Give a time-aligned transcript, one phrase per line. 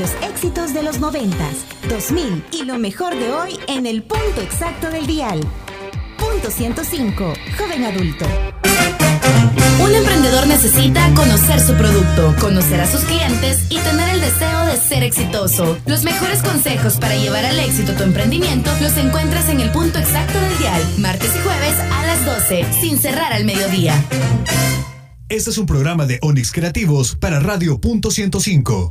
[0.00, 1.36] los éxitos de los 90,
[1.90, 5.40] 2000 y lo mejor de hoy en el punto exacto del dial.
[6.16, 8.24] Punto 105, joven adulto.
[9.84, 14.78] Un emprendedor necesita conocer su producto, conocer a sus clientes y tener el deseo de
[14.78, 15.76] ser exitoso.
[15.84, 20.40] Los mejores consejos para llevar al éxito tu emprendimiento los encuentras en el punto exacto
[20.40, 24.02] del dial, martes y jueves a las 12, sin cerrar al mediodía.
[25.28, 28.90] Este es un programa de Onix Creativos para Radio Punto 105.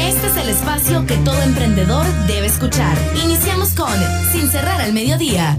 [0.00, 2.96] Este es el espacio que todo emprendedor debe escuchar.
[3.22, 3.94] Iniciamos con
[4.32, 5.58] Sin cerrar al mediodía.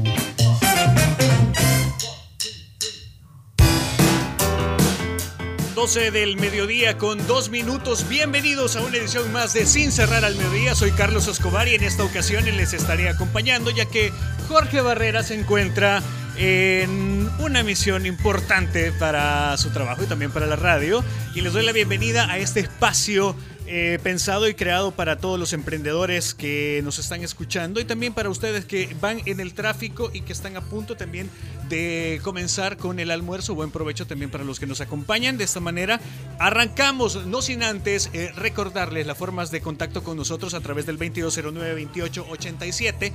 [5.85, 8.09] 12 del mediodía con dos minutos.
[8.09, 10.73] Bienvenidos a una edición más de Sin cerrar al mediodía.
[10.73, 14.12] Soy Carlos Escobar y en esta ocasión les estaré acompañando ya que
[14.48, 16.02] Jorge Barrera se encuentra
[16.38, 21.04] en una misión importante para su trabajo y también para la radio.
[21.35, 23.35] Y les doy la bienvenida a este espacio
[23.68, 28.30] eh, pensado y creado para todos los emprendedores que nos están escuchando y también para
[28.30, 31.32] ustedes que van en el tráfico y que están a punto también
[31.68, 33.55] de comenzar con el almuerzo.
[33.55, 35.38] Buen provecho también para los que nos acompañan.
[35.38, 35.99] De esta manera
[36.38, 41.00] arrancamos, no sin antes eh, recordarles las formas de contacto con nosotros a través del
[41.00, 43.12] 2209-2887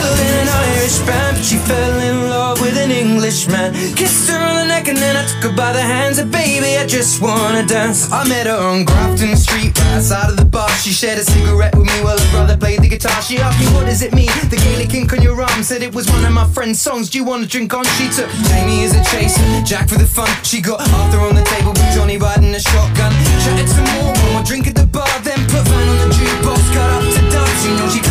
[0.09, 3.75] Irish band, but she fell in love with an Englishman.
[3.95, 6.19] Kissed her on the neck and then I took her by the hands.
[6.19, 8.11] And baby, I just wanna dance.
[8.11, 10.71] I met her on Grafton Street, right outside of the bar.
[10.81, 13.21] She shared a cigarette with me while her brother played the guitar.
[13.23, 14.33] She asked me, What does it mean?
[14.49, 17.11] The Gaelic ink on your arm said it was one of my friend's songs.
[17.11, 17.85] Do you wanna drink on?
[17.99, 20.31] She took Jamie as a chaser, Jack for the fun.
[20.43, 23.13] She got Arthur on the table with Johnny riding a shotgun.
[23.45, 26.63] Chatted some more, one more drink at the bar, then put Van on the jukebox,
[26.75, 27.65] got up to dance.
[27.67, 28.08] You know she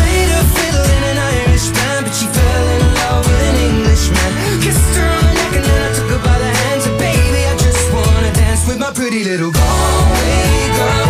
[9.10, 11.08] pretty little Galway girl.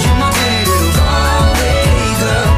[0.00, 2.48] You're my pretty little Galway girl.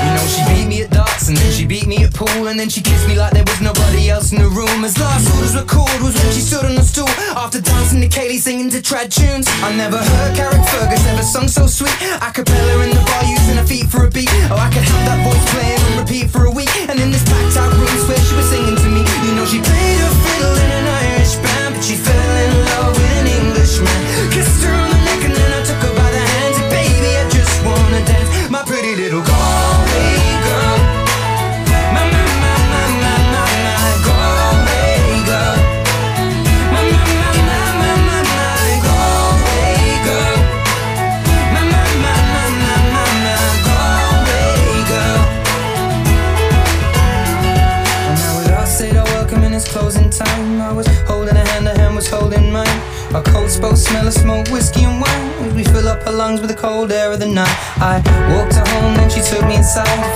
[0.00, 2.58] You know she beat me at darts and then she beat me at pool and
[2.58, 4.82] then she kissed me like there was nobody else in the room.
[4.82, 8.08] As last orders were called was when she stood on the stool after dancing to
[8.08, 9.46] Kaylee singing to trad tunes.
[9.60, 11.19] I never heard Carrick Fergus ever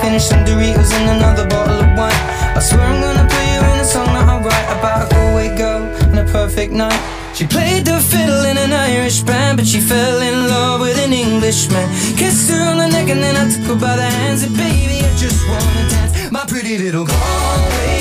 [0.05, 2.21] finish some Doritos and another bottle of wine.
[2.57, 5.49] I swear I'm gonna put you in a song that I write about a Galway
[5.57, 7.01] girl and a perfect night.
[7.33, 11.11] She played the fiddle in an Irish band, but she fell in love with an
[11.11, 11.87] Englishman.
[12.21, 14.43] Kissed her on the neck and then I took her by the hands.
[14.43, 17.94] And baby, I just wanna dance, my pretty little Galway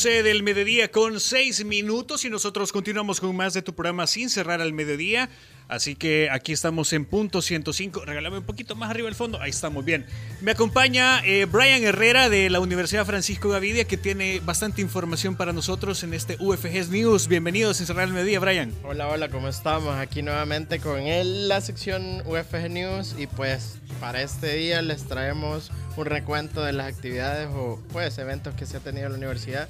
[0.00, 4.30] 12 del mediodía con 6 minutos y nosotros continuamos con más de tu programa sin
[4.30, 5.28] cerrar al mediodía.
[5.70, 8.04] Así que aquí estamos en punto 105.
[8.04, 9.40] Regálame un poquito más arriba el fondo.
[9.40, 10.04] Ahí estamos bien.
[10.40, 15.52] Me acompaña eh, Brian Herrera de la Universidad Francisco Gavidia que tiene bastante información para
[15.52, 17.28] nosotros en este UFG's News.
[17.28, 18.74] Bienvenido sin cerrar al mediodía, Brian.
[18.82, 19.94] Hola, hola, ¿cómo estamos?
[19.94, 25.70] Aquí nuevamente con él, la sección UFG News y pues para este día les traemos
[25.96, 29.68] un recuento de las actividades o pues eventos que se ha tenido en la universidad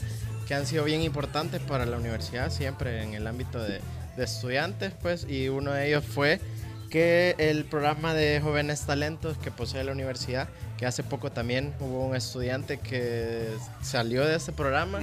[0.49, 3.81] que han sido bien importantes para la universidad siempre en el ámbito de,
[4.25, 6.41] estudiantes pues y uno de ellos fue
[6.91, 12.05] que el programa de jóvenes talentos que posee la universidad, que hace poco también hubo
[12.05, 13.47] un estudiante que
[13.81, 15.01] salió de ese programa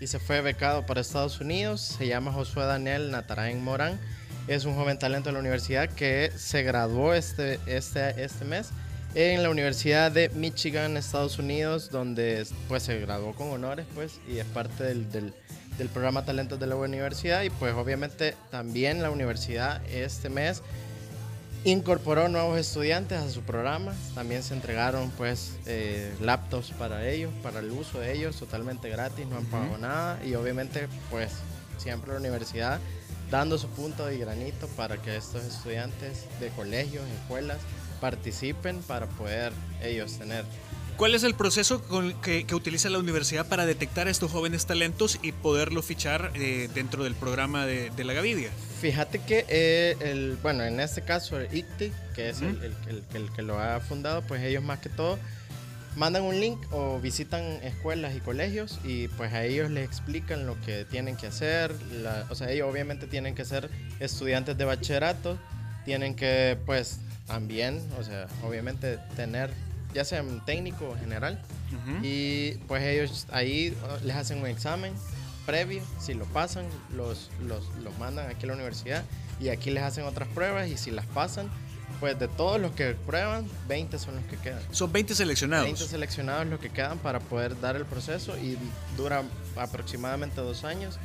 [0.00, 3.98] y se fue becado para Estados Unidos, se llama Josué Daniel Natarain Morán,
[4.48, 8.68] es un joven talento de la universidad que se graduó este, este, este mes
[9.14, 14.38] en la Universidad de Michigan, Estados Unidos, donde pues se graduó con honores pues y
[14.38, 15.34] es parte del, del,
[15.80, 20.62] del, programa Talentos de la Universidad y pues obviamente también la universidad este mes
[21.64, 27.60] incorporó nuevos estudiantes a su programa, también se entregaron pues eh, laptops para ellos, para
[27.60, 31.32] el uso de ellos totalmente gratis, no han pagado nada y obviamente pues
[31.78, 32.80] siempre la universidad
[33.30, 37.58] dando su punto y granito para que estos estudiantes de colegios, escuelas,
[38.00, 40.44] participen para poder ellos tener.
[41.00, 41.82] ¿Cuál es el proceso
[42.20, 47.04] que, utiliza la universidad para detectar a estos jóvenes talentos y poderlo fichar eh, dentro
[47.04, 48.50] del programa de, la Gavidia?
[48.82, 52.74] Fíjate que, eh, el, bueno, en este caso el ICTI, que es el,
[53.14, 55.18] el, que lo ha fundado, pues ellos más que todo
[55.96, 60.60] mandan un link o visitan escuelas y colegios y pues a ellos les explican lo
[60.60, 61.74] que tienen que hacer.
[62.28, 63.70] o sea, ellos obviamente tienen que ser
[64.00, 65.38] estudiantes de bachillerato,
[65.86, 69.50] tienen que pues también, o sea, obviamente tener
[69.94, 71.40] ya sea técnico general
[72.02, 74.92] y pues ellos ahí uh, les hacen un examen
[75.46, 79.04] previo, si lo pasan, los, los, los mandan aquí a la universidad
[79.40, 81.48] y aquí les hacen otras pruebas y si las pasan,
[81.98, 84.60] pues de todos los que prueban, 20 son los que quedan.
[84.70, 85.64] Son 20 seleccionados.
[85.64, 88.58] 20 seleccionados los que quedan para poder dar el proceso y
[88.96, 89.22] dura
[89.56, 90.98] aproximadamente dos años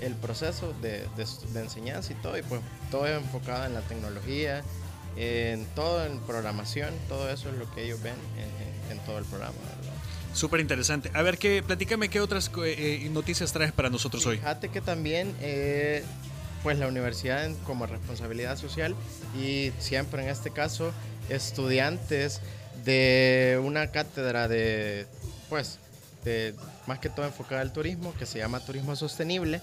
[0.00, 2.60] el proceso de, de enseñanza y todo, y pues
[2.90, 4.64] todo es enfocado en la tecnología,
[5.16, 8.14] en todo, en programación, todo eso es lo que ellos ven
[8.90, 9.54] en, todo el programa.
[10.34, 11.10] Súper interesante.
[11.14, 14.36] A ver, qué, platícame qué otras eh, noticias traes para nosotros hoy.
[14.36, 16.04] Fíjate que también, eh,
[16.62, 18.94] pues la universidad como responsabilidad social
[19.34, 20.92] y siempre en este caso
[21.28, 22.40] estudiantes
[22.84, 25.06] de una cátedra de,
[25.48, 25.78] pues,
[26.24, 26.54] de
[26.86, 29.60] más que todo enfocada al turismo, que se llama Turismo Sostenible,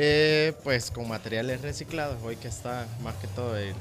[0.00, 3.74] eh, pues con materiales reciclados, hoy que está más que todo el,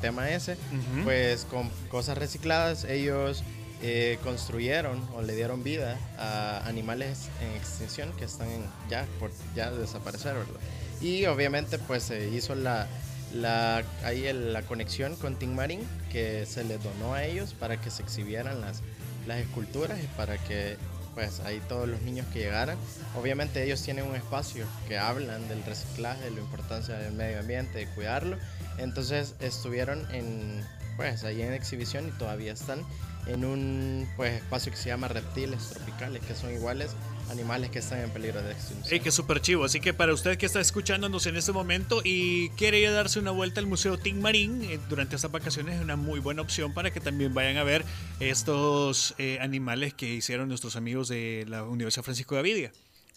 [0.00, 0.56] tema ese,
[1.02, 3.42] pues con cosas recicladas ellos
[3.82, 8.46] eh, construyeron o le dieron vida a animales en extinción que están
[8.88, 10.60] ya por ya desaparecer, ¿verdad?
[11.00, 12.86] Y obviamente pues se hizo la,
[13.34, 15.82] la, ahí la conexión con Team Marine
[16.12, 18.82] que se les donó a ellos para que se exhibieran las,
[19.26, 20.76] las esculturas y para que
[21.14, 22.76] pues ahí todos los niños que llegaran.
[23.16, 27.78] Obviamente ellos tienen un espacio que hablan del reciclaje, de la importancia del medio ambiente,
[27.78, 28.36] de cuidarlo.
[28.78, 30.64] Entonces estuvieron en,
[30.96, 32.84] pues ahí en exhibición y todavía están
[33.26, 36.92] en un pues, espacio que se llama reptiles tropicales, que son iguales
[37.30, 38.92] animales que están en peligro de extinción.
[38.92, 39.64] ¡Ey, qué súper chivo!
[39.64, 43.18] Así que para usted que está escuchándonos en este momento y quiere ir a darse
[43.18, 46.74] una vuelta al Museo Tin Marín eh, durante estas vacaciones, es una muy buena opción
[46.74, 47.84] para que también vayan a ver
[48.18, 52.72] estos eh, animales que hicieron nuestros amigos de la Universidad Francisco de Avidia.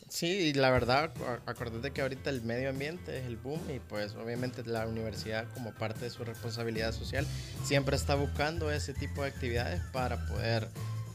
[0.09, 1.11] Sí, y la verdad,
[1.45, 5.73] acordate que ahorita el medio ambiente es el boom y pues obviamente la universidad como
[5.73, 7.25] parte de su responsabilidad social
[7.63, 10.67] siempre está buscando ese tipo de actividades para poder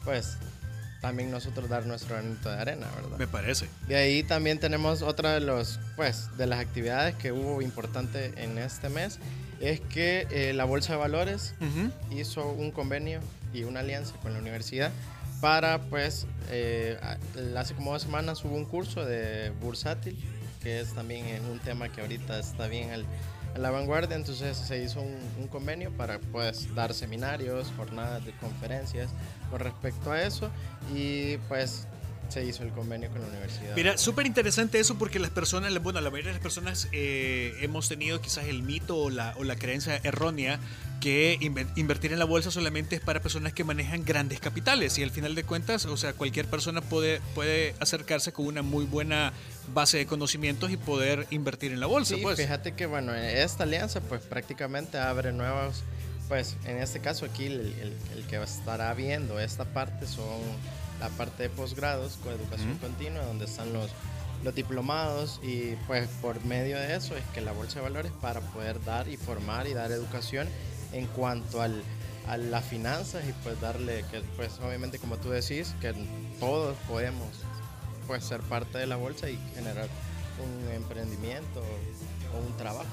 [0.03, 0.37] pues
[1.01, 3.17] también nosotros dar nuestro granito de arena, ¿verdad?
[3.17, 3.69] Me parece.
[3.87, 8.57] De ahí también tenemos otra de los pues de las actividades que hubo importante en
[8.57, 9.19] este mes
[9.59, 11.53] es que eh, la Bolsa de Valores
[12.11, 13.19] hizo un convenio
[13.53, 14.91] y una alianza con la universidad
[15.41, 16.97] para, pues, eh,
[17.55, 20.17] hace como dos semanas hubo un curso de bursátil,
[20.61, 23.05] que es también un tema que ahorita está bien al,
[23.55, 29.09] a la vanguardia, entonces se hizo un, convenio para, pues, dar seminarios, jornadas de conferencias
[29.49, 30.49] con respecto a eso.
[30.93, 31.87] Y, pues,
[32.29, 33.75] se hizo el convenio con la universidad.
[33.75, 37.89] Mira, súper interesante eso porque las personas, bueno, la mayoría de las personas eh, hemos
[37.89, 40.59] tenido quizás el mito o la, o la creencia errónea
[40.99, 41.37] que
[41.75, 45.33] invertir en la bolsa solamente es para personas que manejan grandes capitales y al final
[45.33, 49.31] de cuentas, o sea, cualquier persona puede, puede acercarse con una muy buena
[49.73, 52.15] base de conocimientos y poder invertir en la bolsa.
[52.15, 52.37] Sí, pues.
[52.37, 55.83] fíjate que bueno, esta alianza pues prácticamente abre nuevos,
[56.27, 57.73] pues en este caso aquí el,
[58.15, 60.41] el que estará viendo esta parte son
[60.99, 63.89] la parte de posgrados con educación continua, donde están los,
[64.43, 68.41] los diplomados y pues por medio de eso es que la bolsa de valores para
[68.41, 70.47] poder dar y formar y dar educación
[70.91, 71.81] en cuanto al,
[72.27, 75.93] a las finanzas y pues darle que pues obviamente como tú decís que
[76.39, 77.27] todos podemos
[78.07, 79.87] pues ser parte de la bolsa y generar
[80.39, 81.61] un emprendimiento
[82.33, 82.87] o un trabajo.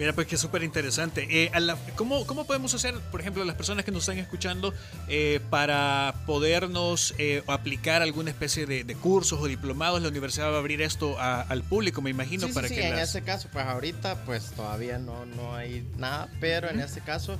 [0.00, 1.28] Mira, pues que súper interesante.
[1.28, 1.52] Eh,
[1.94, 4.72] ¿cómo, ¿cómo, podemos hacer, por ejemplo, las personas que nos están escuchando,
[5.08, 10.00] eh, para podernos eh, aplicar alguna especie de, cursos o diplomados?
[10.00, 12.46] La universidad va a abrir esto al público, me imagino.
[12.46, 16.30] Sí, para sí, que en ese caso, pues ahorita pues todavía no, no hay nada,
[16.40, 17.38] pero en este caso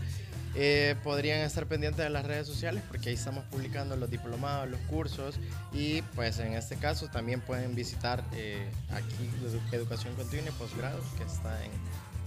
[0.55, 4.81] eh, podrían estar pendientes de las redes sociales porque ahí estamos publicando los diplomados, los
[4.81, 5.37] cursos
[5.73, 9.31] y pues en este caso también pueden visitar eh, aquí
[9.71, 11.71] Educación Continua y Posgrado que está en,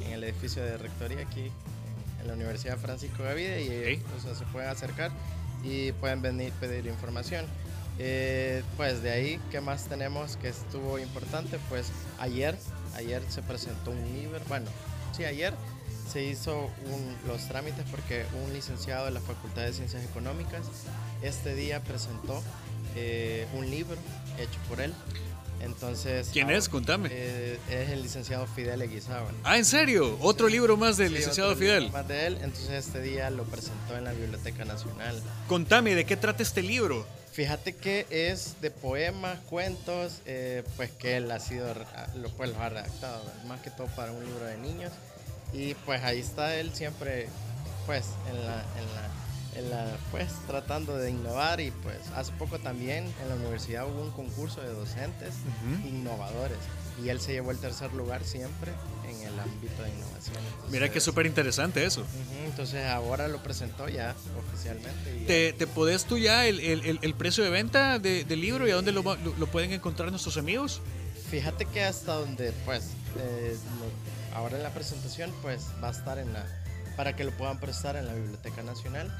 [0.01, 1.51] el edificio de Rectoría aquí
[2.21, 4.01] en, la Universidad Francisco Gavide y
[4.35, 5.11] se pueden acercar
[5.63, 7.45] y pueden venir pedir información.
[7.99, 11.59] Eh, pues de ahí, ¿qué más tenemos que estuvo importante?
[11.69, 12.57] Pues ayer,
[12.95, 14.67] ayer se presentó un libro, bueno,
[15.15, 15.53] sí, ayer
[16.11, 16.69] se hizo
[17.27, 20.61] los trámites porque un licenciado de la Facultad de Ciencias Económicas
[21.21, 22.41] este día presentó
[22.95, 23.97] eh, un libro
[24.37, 24.93] hecho por él.
[25.63, 26.69] Entonces, ¿Quién es?
[26.69, 27.09] Contame.
[27.11, 29.33] Eh, es el licenciado Fidel Eguizábal.
[29.43, 30.17] Ah, ¿en serio?
[30.21, 31.91] ¿Otro libro más del licenciado Fidel?
[31.91, 32.37] Más de él.
[32.41, 35.21] Entonces este día lo presentó en la Biblioteca Nacional.
[35.47, 37.05] Contame, ¿de qué trata este libro?
[37.31, 41.73] Fíjate que es de poemas, cuentos, eh, pues que él ha sido,
[42.15, 44.91] lo, pues lo ha redactado, más que todo para un libro de niños.
[45.51, 47.27] Y pues ahí está él siempre,
[47.87, 49.09] pues, en la, en la,
[49.55, 51.59] en la, pues, tratando de innovar.
[51.59, 55.33] Y pues hace poco también en la universidad hubo un concurso de docentes
[55.85, 56.57] innovadores.
[57.03, 58.71] Y él se llevó el tercer lugar siempre
[59.09, 60.37] en el ámbito de innovación.
[60.69, 62.05] Mira que súper interesante eso.
[62.45, 64.15] entonces ahora lo presentó ya
[64.47, 65.25] oficialmente.
[65.25, 68.71] ¿Te, ¿Te podés tú ya el, el, el precio de venta de, del libro y
[68.71, 70.81] a dónde lo, lo, pueden encontrar nuestros amigos?
[71.31, 73.57] Fíjate que hasta donde pues eh,
[74.35, 76.45] ahora en la presentación pues va a estar en la
[76.95, 79.11] para que lo puedan prestar en la Biblioteca Nacional.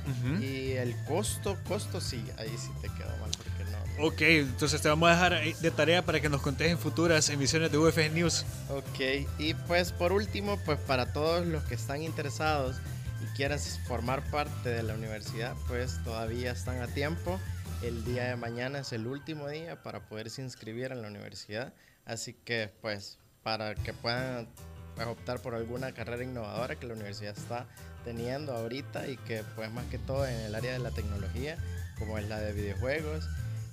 [0.42, 4.90] Y el costo costo sí ahí sí te quedó mal porque no ok entonces te
[4.90, 8.46] vamos a dejar de tarea para que nos contes en futuras emisiones de UFG News.
[8.70, 12.78] Ok y pues por último pues para todos los que están interesados
[13.24, 17.40] y quieran formar parte de la universidad pues todavía están a tiempo.
[17.82, 21.74] El día de mañana es el último día para poderse inscribir en la universidad.
[22.06, 24.48] Así que pues para que puedan
[25.08, 27.66] optar por alguna carrera innovadora que la universidad está
[28.04, 31.58] teniendo ahorita y que pues más que todo en el área de la tecnología,
[31.98, 33.28] como es la de videojuegos,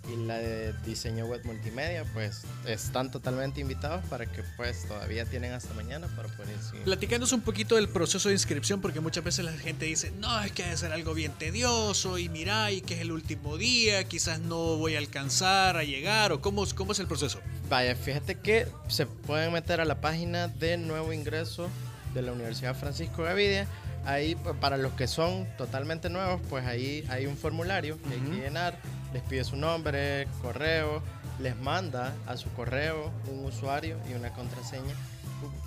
[0.09, 5.52] y la de diseño web multimedia, pues están totalmente invitados para que pues todavía tienen
[5.52, 6.85] hasta mañana para poder inscribir.
[6.85, 10.52] Platicándonos un poquito del proceso de inscripción, porque muchas veces la gente dice, no, es
[10.52, 14.40] que debe ser algo bien tedioso y mira, y que es el último día, quizás
[14.40, 17.40] no voy a alcanzar a llegar, o cómo, cómo es el proceso.
[17.69, 21.69] Vaya, fíjate que se pueden meter a la página de nuevo ingreso
[22.14, 23.66] de la Universidad Francisco Gavidia.
[24.07, 28.37] Ahí, para los que son totalmente nuevos, pues ahí hay un formulario que hay que
[28.45, 28.78] llenar
[29.12, 31.02] les pide su nombre, correo,
[31.40, 34.95] les manda a su correo un usuario y una contraseña.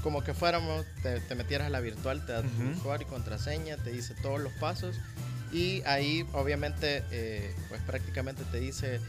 [0.03, 3.91] Como que fuéramos, te, metieras a la virtual, te da tu usuario y contraseña, te
[3.91, 4.95] dice todos los pasos
[5.51, 9.00] y ahí obviamente eh, pues prácticamente te dice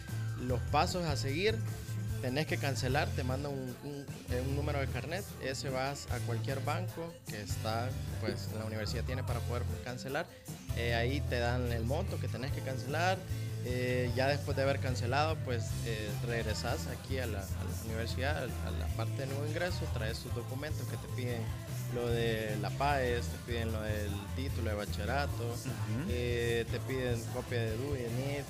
[0.40, 1.56] los pasos a seguir.
[2.20, 3.76] Tenés que cancelar, te manda un,
[4.56, 7.90] número de carnet, ese vas a cualquier banco que está,
[8.22, 10.26] pues la universidad tiene para poder cancelar.
[10.78, 13.18] Eh, ahí te dan el monto que tenés que cancelar,
[13.66, 17.44] eh, ya después de haber cancelado, pues eh, regresas aquí a la,
[17.87, 21.40] universidad, a la parte de nuevo ingreso, traes tus documentos que te piden
[21.94, 25.54] lo de la PAES, te piden lo del título de bachillerato,
[26.11, 28.44] eh, te piden copia de DUI, de NIT,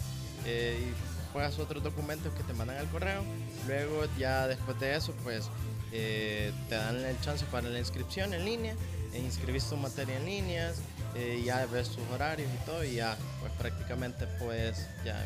[0.80, 3.22] y juegas otros documentos que te mandan al correo.
[3.68, 5.48] Luego ya después de eso, pues
[5.90, 8.74] te dan el chance para la inscripción en línea,
[9.12, 10.80] e inscribís tu materia en líneas,
[11.14, 15.16] eh, ya ves tus horarios y todo y ya pues prácticamente puedes ya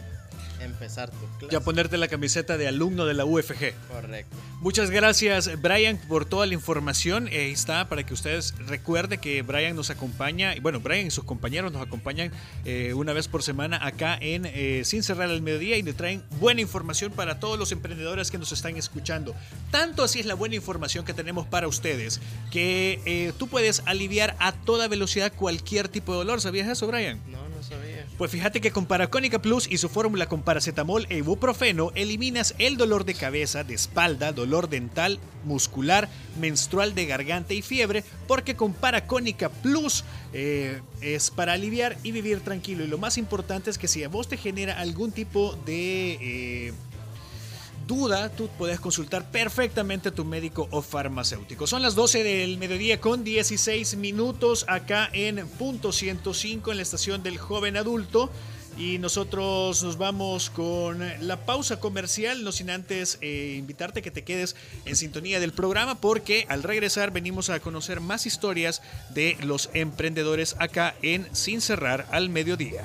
[0.60, 1.52] empezar tu clase.
[1.52, 3.74] Ya ponerte la camiseta de alumno de la UFG.
[3.88, 4.36] Correcto.
[4.60, 7.28] Muchas gracias Brian por toda la información.
[7.28, 11.24] Ahí está para que ustedes recuerden que Brian nos acompaña, y bueno, Brian y sus
[11.24, 12.32] compañeros nos acompañan
[12.64, 16.22] eh, una vez por semana acá en eh, Sin Cerrar al Mediodía y le traen
[16.40, 19.34] buena información para todos los emprendedores que nos están escuchando.
[19.70, 24.36] Tanto así es la buena información que tenemos para ustedes que eh, tú puedes aliviar
[24.38, 26.40] a toda velocidad cualquier tipo de dolor.
[26.40, 27.20] ¿Sabías eso, Brian?
[27.30, 27.47] No
[28.16, 32.76] Pues fíjate que con Paracónica Plus y su fórmula con paracetamol e ibuprofeno eliminas el
[32.76, 36.08] dolor de cabeza, de espalda, dolor dental, muscular,
[36.40, 42.40] menstrual de garganta y fiebre, porque con Paracónica Plus eh, es para aliviar y vivir
[42.40, 42.84] tranquilo.
[42.84, 46.18] Y lo más importante es que si a vos te genera algún tipo de...
[46.20, 46.72] Eh,
[47.88, 51.66] duda, tú puedes consultar perfectamente a tu médico o farmacéutico.
[51.66, 57.24] Son las 12 del mediodía con 16 minutos acá en punto 105 en la estación
[57.24, 58.30] del joven adulto.
[58.76, 64.12] Y nosotros nos vamos con la pausa comercial, no sin antes eh, invitarte a que
[64.12, 64.54] te quedes
[64.84, 68.80] en sintonía del programa porque al regresar venimos a conocer más historias
[69.10, 72.84] de los emprendedores acá en Sin Cerrar al Mediodía.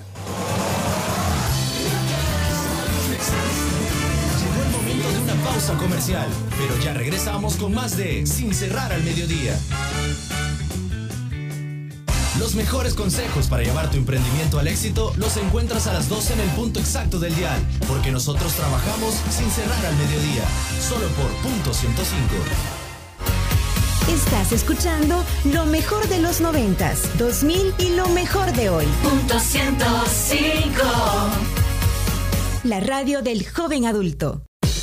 [5.53, 9.55] Pausa comercial, pero ya regresamos con más de Sin Cerrar al Mediodía.
[12.39, 16.39] Los mejores consejos para llevar tu emprendimiento al éxito los encuentras a las 12 en
[16.39, 20.43] el punto exacto del dial, porque nosotros trabajamos sin cerrar al mediodía,
[20.81, 22.33] solo por punto 105.
[24.09, 28.87] Estás escuchando lo mejor de los 90s, 2000 y lo mejor de hoy.
[29.03, 30.81] Punto 105.
[32.63, 34.41] La radio del joven adulto.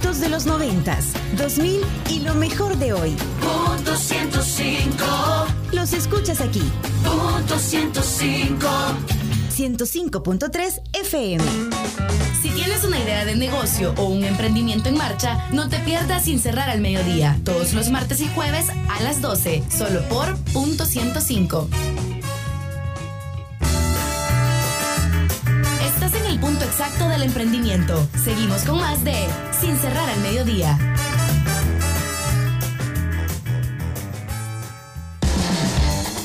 [0.00, 3.14] Éxitos de los 90s, 2000 y lo mejor de hoy.
[3.42, 5.04] Punto 105.
[5.72, 6.62] Los escuchas aquí.
[7.04, 8.66] Punto 105.
[9.54, 11.44] 105.3 FM.
[12.40, 16.38] Si tienes una idea de negocio o un emprendimiento en marcha, no te pierdas sin
[16.38, 21.68] cerrar al mediodía, todos los martes y jueves a las 12, solo por punto 105.
[26.12, 28.08] En el punto exacto del emprendimiento.
[28.22, 29.26] Seguimos con más de
[29.60, 30.78] Sin cerrar al mediodía.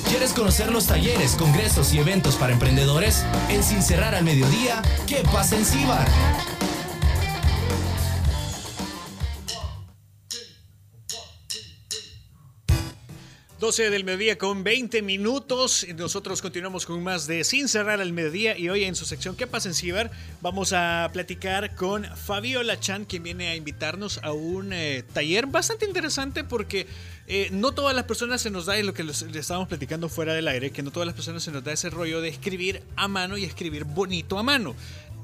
[0.07, 3.25] ¿Quieres conocer los talleres, congresos y eventos para emprendedores?
[3.49, 6.07] En Sin Cerrar al Mediodía, ¿qué pasa en Cibar?
[13.65, 15.87] 12 del mediodía con 20 minutos.
[15.97, 19.47] Nosotros continuamos con más de Sin cerrar al mediodía y hoy en su sección ¿Qué
[19.47, 20.11] pasa en Ciber?
[20.39, 25.87] Vamos a platicar con Fabiola Chan, quien viene a invitarnos a un eh, taller bastante
[25.87, 26.85] interesante porque
[27.25, 30.09] eh, no todas las personas se nos da, y lo que les, le estábamos platicando
[30.09, 32.83] fuera del aire, que no todas las personas se nos da ese rollo de escribir
[32.95, 34.75] a mano y escribir bonito a mano.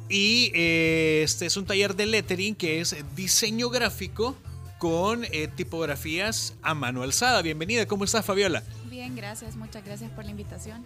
[0.10, 4.36] Y eh, este es un taller de lettering que es diseño gráfico
[4.82, 7.44] con eh, tipografías a mano alzada.
[7.44, 8.64] Bienvenida, ¿cómo estás Fabiola?
[8.90, 10.84] Bien, gracias, muchas gracias por la invitación.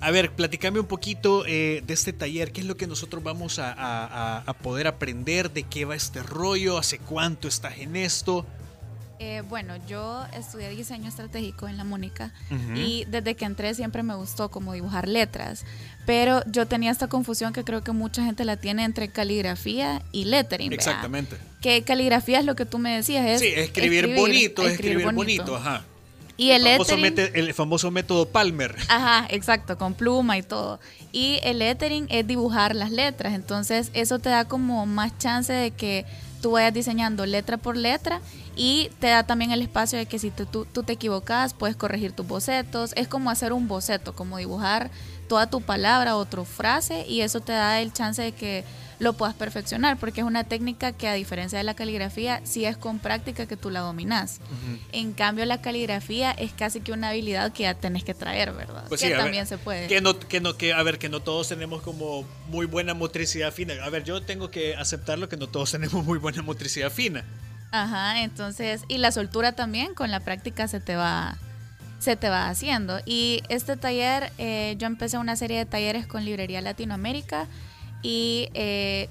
[0.00, 3.58] A ver, platícame un poquito eh, de este taller, qué es lo que nosotros vamos
[3.58, 8.44] a, a- a poder aprender, de qué va este rollo, hace cuánto estás en esto.
[9.18, 12.32] Eh, bueno, yo estudié diseño estratégico en la Mónica
[12.74, 15.64] y desde que entré siempre me gustó como dibujar letras,
[16.04, 20.26] pero yo tenía esta confusión que creo que mucha gente la tiene entre caligrafía y
[20.26, 20.70] lettering.
[20.72, 21.36] Exactamente.
[21.62, 25.56] Que caligrafía es lo que tú me decías, es Sí, escribir, bonito, escribir, bonito.
[25.56, 25.84] ajá.
[26.38, 28.76] Y el famoso lettering, el famoso método Palmer.
[28.88, 30.78] Ajá, exacto, con pluma y todo.
[31.10, 35.70] Y el lettering es dibujar las letras, entonces eso te da como más chance de
[35.70, 36.04] que
[36.46, 38.20] tú vayas diseñando letra por letra
[38.54, 42.12] y te da también el espacio de que si tú, tú, te equivocas puedes corregir
[42.12, 42.92] tus bocetos.
[42.94, 44.92] Es como hacer un boceto, como dibujar
[45.28, 48.62] toda tu palabra o tu frase y eso te da el chance de que
[48.98, 52.76] lo puedas perfeccionar porque es una técnica que a diferencia de la caligrafía sí es
[52.76, 54.40] con práctica que tú la dominas.
[54.92, 58.84] En cambio la caligrafía es casi que una habilidad que ya tenés que traer, ¿verdad?
[58.88, 59.86] Pues que sí, a ver, también se puede.
[59.88, 63.52] Que no, que no, que, a ver, que no todos tenemos como muy buena motricidad
[63.52, 63.74] fina.
[63.82, 67.24] A ver, yo tengo que aceptarlo que no todos tenemos muy buena motricidad fina.
[67.72, 71.36] Ajá, entonces, y la soltura también con la práctica se te va,
[71.98, 73.00] se te va haciendo.
[73.04, 77.48] Y este taller, eh, yo empecé una serie de talleres con Librería Latinoamérica
[78.06, 79.08] y eh,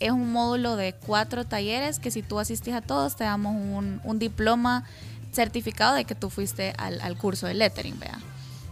[0.00, 4.00] es un módulo de cuatro talleres que si tú asistís a todos te damos un,
[4.04, 4.84] un diploma
[5.32, 8.18] certificado de que tú fuiste al, al curso de lettering, vea.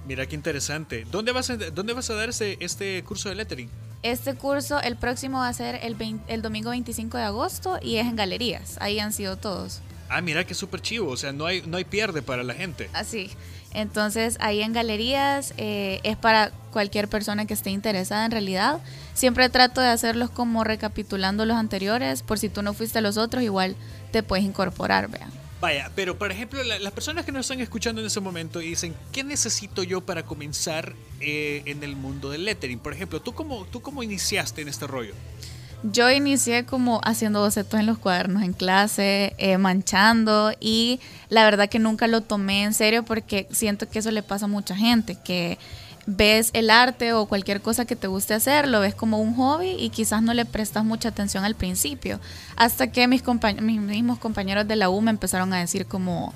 [0.06, 1.06] Mira qué interesante.
[1.10, 3.68] ¿Dónde vas a, dónde vas a dar este, este curso de lettering?
[4.02, 7.96] Este curso, el próximo va a ser el, 20 el domingo 25 de agosto y
[7.96, 8.78] es en galerías.
[8.80, 9.82] Ahí han sido todos.
[10.08, 11.10] Ah, mira que súper chivo.
[11.10, 12.88] O sea, no hay, no hay pierde para la gente.
[12.94, 13.30] Así.
[13.76, 18.80] Entonces, ahí en galerías eh, es para cualquier persona que esté interesada en realidad.
[19.14, 23.18] Siempre trato de hacerlos como recapitulando los anteriores, por si tú no fuiste a los
[23.18, 23.76] otros, igual
[24.12, 25.08] te puedes incorporar.
[25.60, 28.68] Vaya, pero por ejemplo, la- las personas que nos están escuchando en ese momento y
[28.70, 32.78] dicen, ¿qué necesito yo para comenzar eh, en el mundo del lettering?
[32.78, 35.14] Por ejemplo, ¿tú cómo, ¿tú cómo iniciaste en este rollo?
[35.82, 41.68] Yo inicié como haciendo bocetos en los cuadernos en clase, eh, manchando y la verdad
[41.68, 45.16] que nunca lo tomé en serio porque siento que eso le pasa a mucha gente,
[45.22, 45.58] que
[46.06, 49.76] ves el arte o cualquier cosa que te guste hacer, lo ves como un hobby
[49.78, 52.20] y quizás no le prestas mucha atención al principio,
[52.56, 53.22] hasta que mis,
[53.60, 56.32] mis mismos compañeros de la U me empezaron a decir como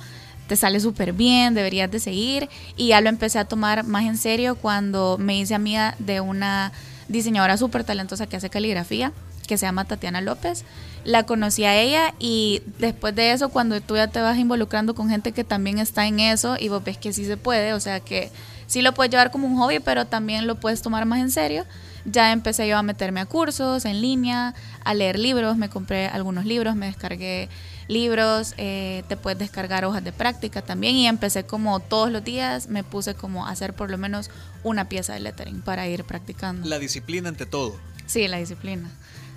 [0.48, 4.16] te sale súper bien, deberías de seguir y ya lo empecé a tomar más en
[4.16, 6.72] serio cuando me hice amiga de una
[7.09, 9.12] diseñadora súper talentosa que hace caligrafía
[9.46, 10.64] que se llama Tatiana López.
[11.05, 15.09] La conocí a ella y después de eso, cuando tú ya te vas involucrando con
[15.09, 18.00] gente que también está en eso y vos ves que sí se puede, o sea
[18.00, 18.31] que
[18.66, 21.64] sí lo puedes llevar como un hobby, pero también lo puedes tomar más en serio.
[22.05, 26.44] Ya empecé yo a meterme a cursos en línea, a leer libros, me compré algunos
[26.46, 27.48] libros, me descargué
[27.88, 32.68] libros, eh, te puedes descargar hojas de práctica también y empecé como todos los días,
[32.68, 34.31] me puse como a hacer por lo menos
[34.62, 36.68] una pieza de lettering para ir practicando.
[36.68, 37.76] La disciplina ante todo.
[38.07, 38.90] Sí, la disciplina.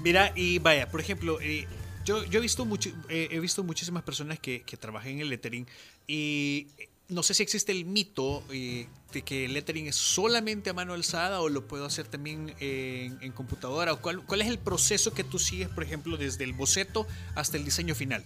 [0.03, 1.65] Mira, y vaya, por ejemplo, eh,
[2.05, 5.29] yo, yo he, visto mucho, eh, he visto muchísimas personas que, que trabajan en el
[5.29, 5.65] lettering
[6.07, 6.67] y
[7.09, 10.93] no sé si existe el mito eh, de que el lettering es solamente a mano
[10.93, 13.95] alzada o lo puedo hacer también en, computadora.
[13.95, 17.65] ¿Cuál, ¿Cuál es el proceso que tú sigues, por ejemplo, desde el boceto hasta el
[17.65, 18.23] diseño final?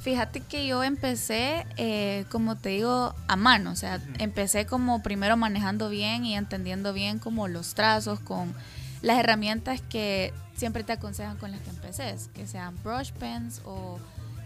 [0.00, 3.72] Fíjate que yo empecé, eh, como te digo, a mano.
[3.72, 8.54] O sea, empecé como primero manejando bien y entendiendo bien como los trazos con
[9.02, 13.98] las herramientas que siempre te aconsejan con las que empeces, que sean brush pens o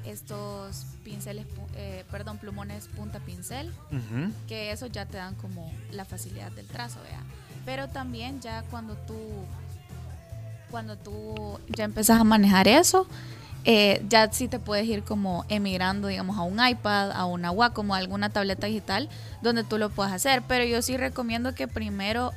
[0.04, 3.72] estos pinceles, eh, perdón, plumones punta pincel,
[4.46, 7.20] que eso ya te dan como la facilidad del trazo, vea.
[7.64, 9.16] Pero también ya cuando tú,
[10.70, 13.06] cuando tú ya empezás a manejar eso,
[13.64, 17.92] eh, ya sí te puedes ir como emigrando, digamos, a un iPad, a una Wacom,
[17.92, 19.08] a alguna tableta digital
[19.40, 20.42] donde tú lo puedas hacer.
[20.46, 22.32] Pero yo sí recomiendo que primero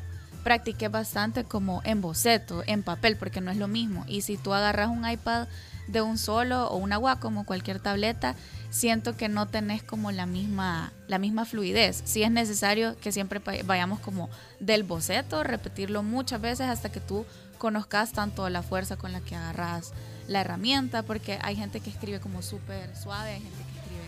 [0.48, 4.06] practiques bastante como en boceto, en papel, porque no es lo mismo.
[4.08, 5.50] Y si tú agarras un iPad
[5.88, 8.34] de un solo o una Wacom o cualquier tableta,
[8.70, 12.02] siento que no tenés como la misma, la misma fluidez.
[12.06, 14.30] Si es necesario que siempre vayamos como
[14.62, 17.26] del boceto, repetirlo muchas veces hasta que tú
[17.58, 19.92] conozcas tanto la fuerza con la que agarras
[20.30, 24.06] la herramienta, porque hay gente que escribe como súper suave, hay gente que escribe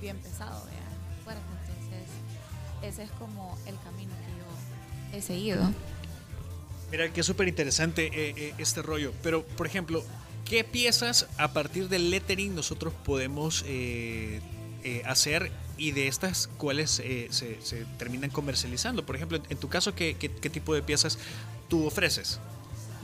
[0.00, 0.66] bien pesado,
[1.24, 1.42] fuerte.
[1.68, 2.08] Entonces,
[2.80, 4.14] ese es como el camino
[5.16, 5.72] he seguido.
[6.90, 9.12] Mira, que es súper interesante eh, eh, este rollo.
[9.22, 10.04] Pero, por ejemplo,
[10.44, 14.40] ¿Qué piezas a partir del lettering nosotros podemos eh,
[14.82, 17.56] eh, hacer y de estas cuáles eh, se,
[17.98, 19.06] terminan comercializando?
[19.06, 21.18] Por ejemplo, en tu caso, ¿qué, tipo de piezas
[21.68, 22.40] tú ofreces?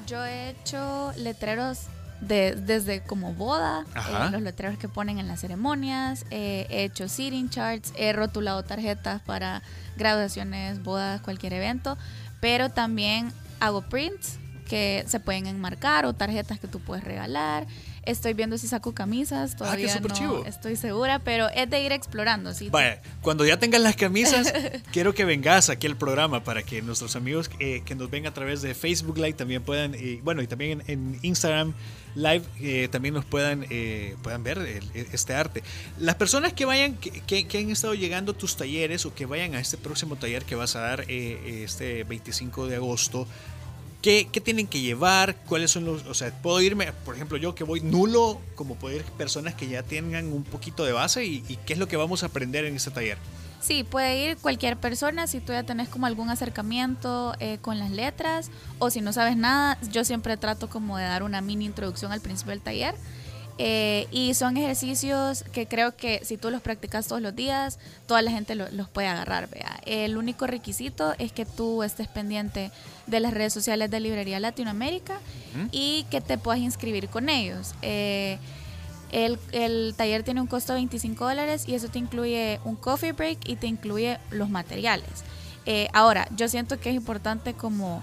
[0.07, 1.85] Yo he hecho letreros
[2.21, 3.85] de, desde como boda,
[4.31, 9.63] los letreros que ponen en las ceremonias, he hecho seating charts, he rotulado tarjetas para
[9.97, 11.97] graduaciones, bodas, cualquier evento,
[12.41, 17.67] pero también hago prints que se pueden enmarcar o tarjetas que tú puedes regalar.
[18.05, 22.55] Estoy viendo si saco camisas, ah, todavía no estoy segura, pero es de ir explorando.
[22.55, 22.71] ¿sí?
[22.71, 24.53] Vaya, cuando ya tengas las camisas,
[24.93, 28.33] quiero que vengas aquí al programa para que nuestros amigos eh, que nos ven a
[28.33, 31.75] través de Facebook Live también puedan, y bueno, y también en, Instagram
[32.15, 34.59] Live eh, también nos puedan, eh, puedan ver
[34.95, 35.63] este arte.
[35.99, 39.55] Las personas que vayan, que, que, han estado llegando a tus talleres o que vayan
[39.55, 43.27] a este próximo taller que vas a dar este 25 de agosto,
[44.03, 45.37] ¿Qué, tienen que llevar?
[45.47, 46.07] ¿Cuáles son los.?
[46.07, 49.83] O sea, puedo irme, por ejemplo, yo que voy nulo, como ir personas que ya
[49.83, 52.91] tengan un poquito de base y, qué es lo que vamos a aprender en este
[52.91, 53.19] taller.
[53.61, 57.91] Sí, puede ir cualquier persona si tú ya tenés como algún acercamiento eh, con las
[57.91, 62.11] letras o si no sabes nada, yo siempre trato como de dar una mini introducción
[62.11, 62.95] al principio del taller
[63.63, 68.23] eh, y son ejercicios que creo que si tú los practicas todos los días, toda
[68.23, 69.51] la gente los puede agarrar.
[69.51, 69.79] Vea.
[69.85, 72.71] El único requisito es que tú estés pendiente
[73.07, 75.21] de las redes sociales de Librería Latinoamérica
[75.73, 77.75] y que te puedas inscribir con ellos.
[77.83, 78.39] Eh,
[79.13, 83.13] el, el, taller tiene un costo de 25 dólares y eso te incluye un coffee
[83.13, 85.23] break y te incluye los materiales.
[85.67, 88.03] Eh, ahora, yo siento que es importante como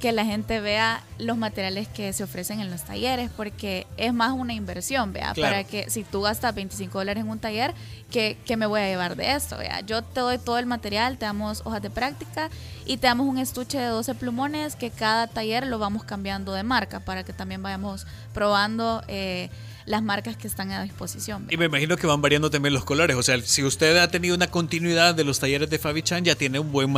[0.00, 4.32] que la gente vea los materiales que se ofrecen en los talleres, porque es más
[4.32, 7.74] una inversión, vea, para que si tú gastas 25 dólares en un taller,
[8.10, 9.56] ¿qué, me voy a llevar de esto?
[9.56, 9.80] Vea?
[9.80, 12.50] Yo te doy todo el material, te damos hojas de práctica
[12.84, 16.62] y te damos un estuche de 12 plumones que cada taller lo vamos cambiando de
[16.62, 19.02] marca para que también vayamos probando.
[19.08, 19.50] Eh,
[19.86, 21.46] las marcas que están a disposición.
[21.50, 23.16] Y me imagino que van variando también los colores.
[23.16, 26.36] O sea, si usted ha tenido una continuidad de los talleres de Fabi Chan, ya
[26.36, 26.90] tiene un buen,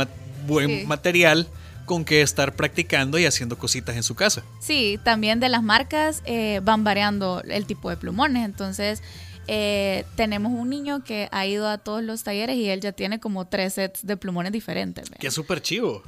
[0.47, 1.49] buen material
[1.87, 4.43] con que estar practicando y haciendo cositas en su casa.
[4.59, 9.01] Sí, también de las marcas eh, van variando el tipo de plumones, entonces
[9.47, 13.21] eh, tenemos un niño que ha ido a todos los talleres y él ya tiene
[13.21, 15.09] como tres sets de plumones diferentes.
[15.09, 16.03] Que súper chivo.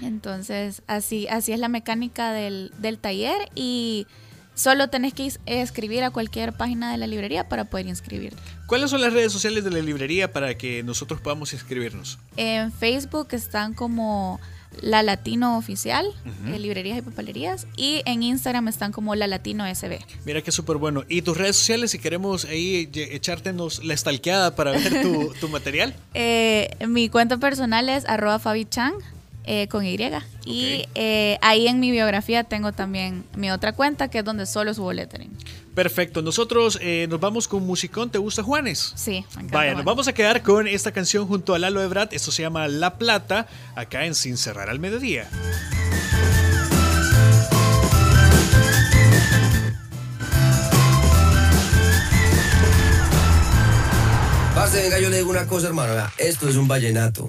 [0.00, 4.06] Entonces, así, así es la mecánica del, del taller y
[4.54, 8.40] solo tenés que escribir a cualquier página de la librería para poder inscribirte.
[8.66, 12.18] ¿Cuáles son las redes sociales de la librería para que nosotros podamos inscribirnos?
[12.36, 14.40] En Facebook están como
[14.80, 16.06] La Latino Oficial,
[16.46, 19.98] eh, librerías y papelerías, y en Instagram están como La Latino SB.
[20.24, 21.04] Mira que súper bueno.
[21.08, 25.94] ¿Y tus redes sociales si queremos ahí echártenos la estalqueada para ver tu, tu material?
[26.14, 28.94] Eh, mi cuenta personal es arroba Fabi Chang,
[29.44, 29.98] eh, con Y.
[30.44, 34.74] Y eh, ahí en mi biografía tengo también mi otra cuenta, que es donde solo
[34.74, 35.30] subo lettering.
[35.74, 36.22] Perfecto.
[36.22, 38.10] Nosotros eh, nos vamos con musicón.
[38.10, 38.92] ¿Te gusta Juanes?
[38.94, 39.58] Sí, me encanta.
[39.58, 42.12] Vaya, nos vamos a quedar con esta canción junto a Lalo Ebrat.
[42.12, 45.28] Esto se llama La Plata, acá en Sin Cerrar al Mediodía.
[54.54, 55.94] Pase, venga, yo le digo una cosa, hermano.
[56.16, 57.28] Esto es un vallenato.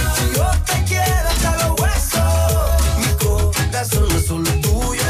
[3.93, 5.03] es solo tuyo,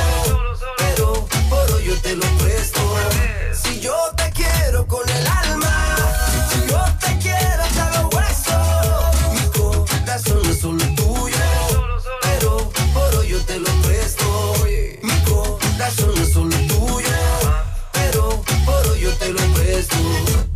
[0.77, 2.79] pero por hoy yo te lo presto.
[3.53, 5.95] Si yo te quiero con el alma,
[6.51, 11.37] si yo te quiero hasta los huesos, mi corazón no es solo tuyo,
[12.21, 14.25] pero por hoy yo te lo presto.
[15.03, 17.17] Mi corazón no es solo tuyo,
[17.93, 19.95] pero por hoy yo te lo presto.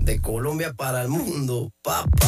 [0.01, 2.25] De Colombia para el mundo, papá.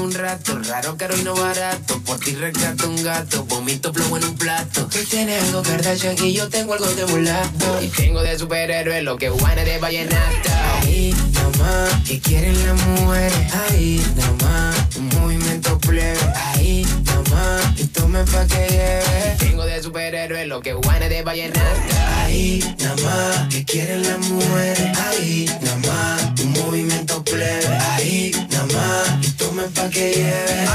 [0.00, 0.58] Un rato.
[0.58, 2.00] Raro, caro y no barato.
[2.02, 3.44] Por ti rescato un gato.
[3.44, 4.86] Vomito plomo en un plato.
[4.86, 7.82] Tú tienes algo Kardashian Y yo tengo algo de mulato.
[7.82, 13.54] Y tengo de superhéroe Lo que guana de vallenato Ahí nomás Que quieren las mujeres.
[13.54, 20.46] Ahí nomás Un movimiento plebe Ahí nomás Y tome pa' que lleve Tengo de superhéroe
[20.46, 21.80] Lo que guana de vallenato
[22.24, 24.98] Ahí nada más que quieren las mujeres.
[24.98, 27.66] Ahí nada más un movimiento plebe.
[27.92, 30.66] Ahí nada más y tomen pa' que lleve.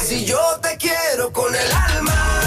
[0.00, 2.40] Si yo te quiero con el alma,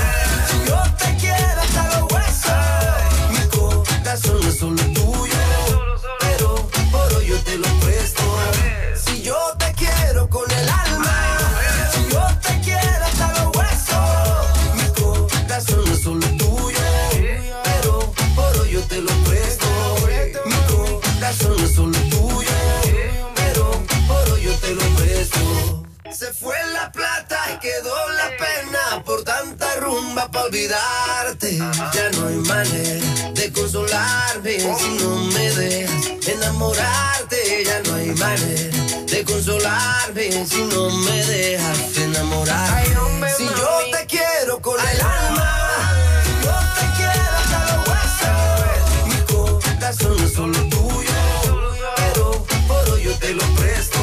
[29.11, 31.57] por tanta rumba para olvidarte.
[31.57, 37.63] Ya no hay manera de consolarme si no me dejas enamorarte.
[37.65, 38.77] Ya no hay manera
[39.11, 42.85] de consolarme si no me dejas enamorar.
[43.37, 45.51] Si yo te quiero con el alma,
[46.23, 48.79] si yo te quiero hasta los huesos.
[49.09, 51.17] Mi corazón no es solo tuyo,
[51.97, 54.00] pero por hoy yo te lo presto.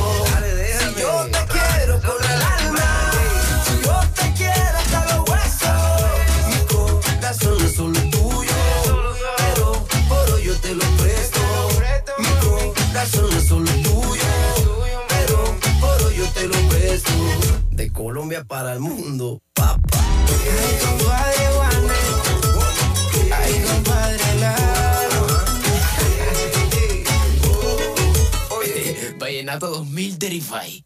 [29.59, 30.85] Oye, Vallenato 2000 Terrify.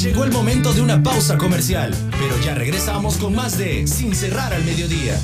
[0.00, 4.52] Llegó el momento de una pausa comercial, pero ya regresamos con más de Sin cerrar
[4.52, 5.18] al mediodía.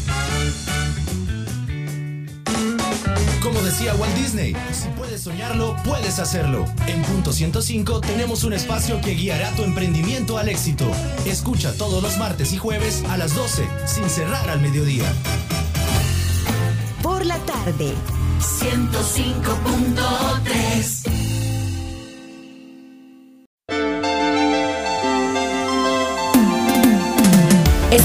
[3.43, 6.65] Como decía Walt Disney, si puedes soñarlo, puedes hacerlo.
[6.87, 10.91] En Punto 105 tenemos un espacio que guiará tu emprendimiento al éxito.
[11.27, 15.13] Escucha todos los martes y jueves a las 12, sin cerrar al mediodía.
[17.03, 17.93] Por la tarde.
[18.41, 21.02] 105.3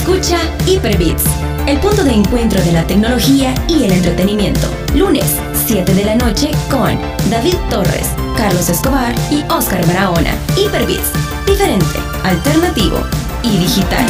[0.08, 1.26] Escucha Hyperbits,
[1.68, 4.66] el punto de encuentro de la tecnología y el entretenimiento.
[4.96, 6.98] Lunes, 7 de la noche con
[7.30, 10.34] David Torres, Carlos Escobar y Oscar Barahona.
[10.56, 11.12] Hyperbits,
[11.46, 13.02] diferente, alternativo
[13.44, 14.06] y digital.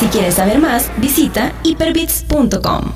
[0.00, 2.92] Si quieres saber más, visita hyperbits.com.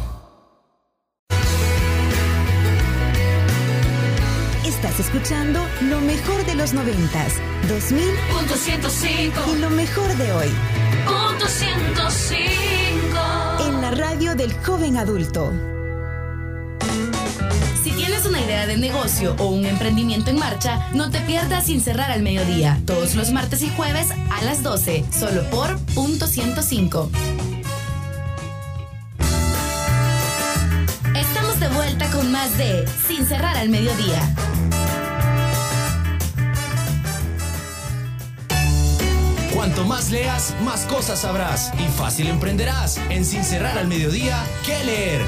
[4.64, 7.34] Estás escuchando lo mejor de los noventas,
[7.68, 8.00] 2000
[8.32, 9.40] Punto 105.
[9.54, 10.48] y lo mejor de hoy
[11.46, 13.68] Punto 105.
[13.68, 15.52] en la radio del joven adulto.
[17.84, 21.80] Si tienes una idea de negocio o un emprendimiento en marcha, no te pierdas sin
[21.80, 27.10] cerrar al mediodía, todos los martes y jueves a las 12, solo por punto 105.
[31.14, 34.34] Estamos de vuelta con más de Sin cerrar al mediodía.
[39.56, 42.98] Cuanto más leas, más cosas sabrás y fácil emprenderás.
[43.08, 45.22] En Sin Cerrar al Mediodía, ¿qué leer?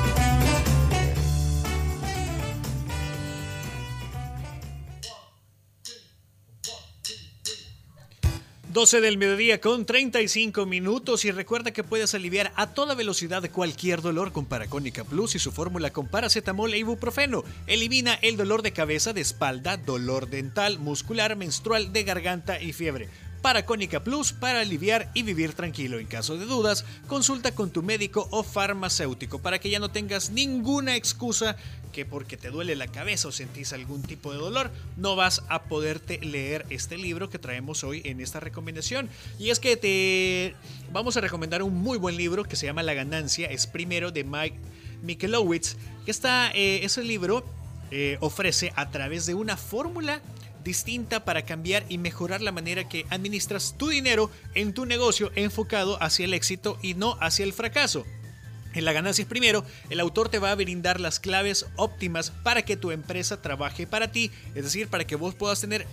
[8.70, 14.02] 12 del mediodía con 35 minutos y recuerda que puedes aliviar a toda velocidad cualquier
[14.02, 17.44] dolor con Paracónica Plus y su fórmula con paracetamol e ibuprofeno.
[17.66, 23.08] Elimina el dolor de cabeza, de espalda, dolor dental, muscular, menstrual, de garganta y fiebre.
[23.42, 25.98] Paracónica Plus para aliviar y vivir tranquilo.
[25.98, 30.30] En caso de dudas, consulta con tu médico o farmacéutico para que ya no tengas
[30.30, 31.56] ninguna excusa
[31.92, 35.62] que porque te duele la cabeza o sentís algún tipo de dolor, no vas a
[35.64, 39.08] poderte leer este libro que traemos hoy en esta recomendación.
[39.38, 40.54] Y es que te
[40.92, 44.24] vamos a recomendar un muy buen libro que se llama La ganancia, es primero de
[44.24, 44.58] Mike
[45.02, 46.12] Michelowitz, que
[46.54, 47.44] eh, ese libro
[47.90, 50.20] eh, ofrece a través de una fórmula
[50.68, 56.00] distinta para cambiar y mejorar la manera que administras tu dinero en tu negocio enfocado
[56.02, 58.04] hacia el éxito y no hacia el fracaso.
[58.74, 62.62] En la ganancia es primero, el autor te va a brindar las claves óptimas para
[62.62, 65.86] que tu empresa trabaje para ti, es decir, para que vos puedas tener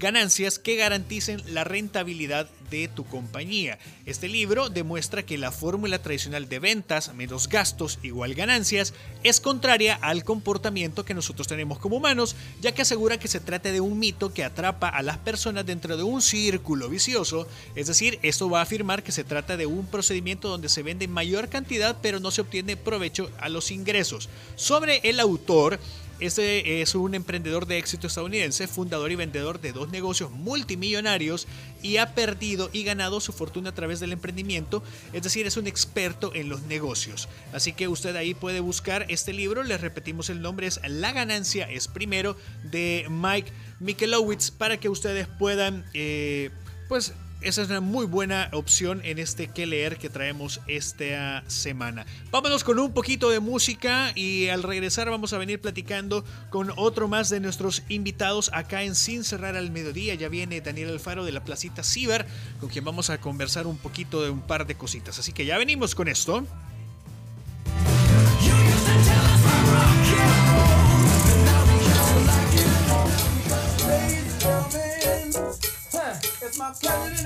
[0.00, 3.78] ganancias que garanticen la rentabilidad de tu compañía.
[4.06, 9.98] Este libro demuestra que la fórmula tradicional de ventas menos gastos igual ganancias es contraria
[10.00, 13.98] al comportamiento que nosotros tenemos como humanos, ya que asegura que se trata de un
[13.98, 18.60] mito que atrapa a las personas dentro de un círculo vicioso, es decir, esto va
[18.60, 22.30] a afirmar que se trata de un procedimiento donde se vende mayor cantidad pero no
[22.30, 24.28] se obtiene provecho a los ingresos.
[24.56, 25.78] Sobre el autor,
[26.20, 31.46] este es un emprendedor de éxito estadounidense, fundador y vendedor de dos negocios multimillonarios
[31.82, 35.66] y ha perdido y ganado su fortuna a través del emprendimiento, es decir, es un
[35.66, 37.28] experto en los negocios.
[37.52, 41.70] Así que usted ahí puede buscar este libro, les repetimos el nombre, es La ganancia
[41.70, 46.50] es primero de Mike Michelowitz para que ustedes puedan, eh,
[46.88, 52.06] pues, esa es una muy buena opción en este que leer que traemos esta semana.
[52.30, 57.08] Vámonos con un poquito de música y al regresar vamos a venir platicando con otro
[57.08, 60.14] más de nuestros invitados acá en Sin Cerrar al Mediodía.
[60.14, 62.26] Ya viene Daniel Alfaro de la Placita Ciber
[62.60, 65.18] con quien vamos a conversar un poquito de un par de cositas.
[65.18, 66.46] Así que ya venimos con esto.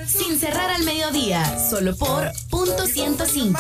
[0.07, 3.59] Sin cerrar al mediodía, solo por punto 105.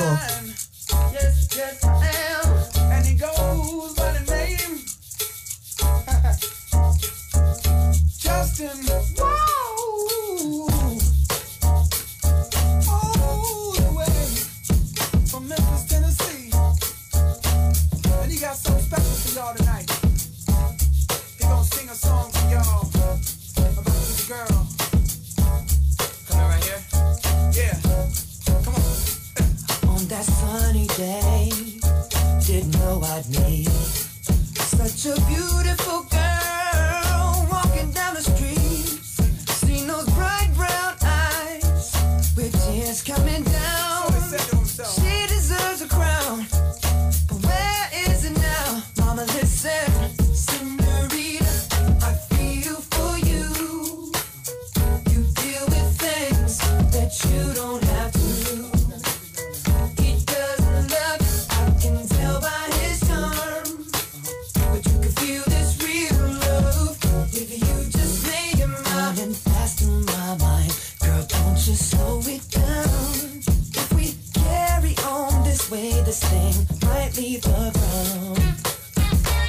[77.40, 78.38] The ground.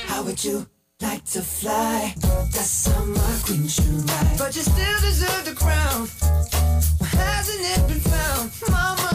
[0.08, 0.66] How would you
[1.02, 2.14] like to fly?
[2.52, 4.36] That's how my queen should ride.
[4.38, 6.08] But you still deserve the crown.
[7.02, 8.52] Hasn't it been found?
[8.70, 9.15] Mama,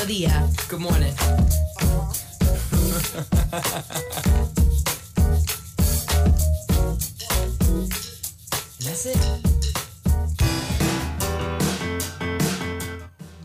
[0.00, 0.48] Mediodía.
[0.68, 1.14] Good morning.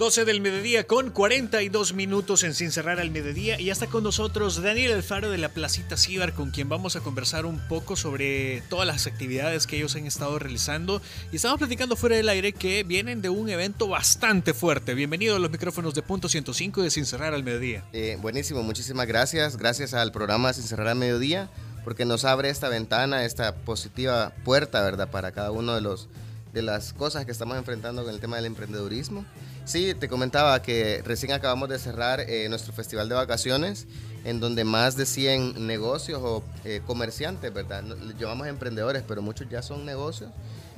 [0.06, 4.04] 12 del mediodía con 42 minutos en Sin Cerrar al Mediodía y ya está con
[4.04, 8.62] nosotros Daniel Alfaro de la Placita Cibar con quien vamos a conversar un poco sobre
[8.70, 11.02] todas las actividades que ellos han estado realizando
[11.32, 14.94] y estamos platicando fuera del aire que vienen de un evento bastante fuerte.
[14.94, 17.84] Bienvenido a los micrófonos de Punto 105 de Sin Cerrar al Mediodía.
[17.92, 19.58] Eh, buenísimo, muchísimas gracias.
[19.58, 21.50] Gracias al programa Sin Cerrar al Mediodía,
[21.84, 25.10] porque nos abre esta ventana, esta positiva puerta, ¿verdad?
[25.10, 26.10] Para cada uno de, los,
[26.54, 29.26] de las cosas que estamos enfrentando con el tema del emprendedurismo.
[29.66, 33.88] Sí, te comentaba que recién acabamos de cerrar eh, nuestro festival de vacaciones,
[34.24, 37.84] en donde más de 100 negocios o eh, comerciantes, ¿verdad?
[38.20, 40.32] Llamamos emprendedores, pero muchos ya son negocios,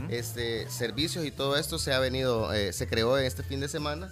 [0.09, 3.67] este, servicios y todo esto se ha venido, eh, se creó en este fin de
[3.67, 4.09] semana